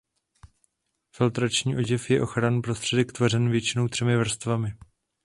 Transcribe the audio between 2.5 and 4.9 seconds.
prostředek tvořený většinou třemi vrstvami.